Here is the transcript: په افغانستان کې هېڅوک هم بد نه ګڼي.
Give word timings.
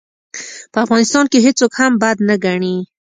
په 0.71 0.77
افغانستان 0.85 1.25
کې 1.31 1.39
هېڅوک 1.45 1.71
هم 1.79 1.93
بد 2.01 2.17
نه 2.29 2.35
ګڼي. 2.43 2.75